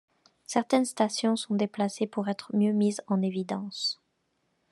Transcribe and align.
Certaines 0.47 0.85
stations 0.85 1.35
sont 1.35 1.53
déplacées 1.53 2.07
pour 2.07 2.27
être 2.27 2.55
mieux 2.55 2.71
mises 2.73 3.03
en 3.05 3.21
évidence. 3.21 4.01